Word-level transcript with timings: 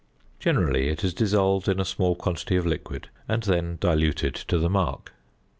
Generally 0.39 0.87
it 0.89 1.03
is 1.03 1.13
dissolved 1.13 1.67
in 1.69 1.79
a 1.79 1.85
small 1.85 2.15
quantity 2.15 2.55
of 2.55 2.65
liquid, 2.65 3.09
and 3.27 3.43
then 3.43 3.77
diluted 3.79 4.33
to 4.33 4.57
the 4.57 4.67
mark. 4.67 5.13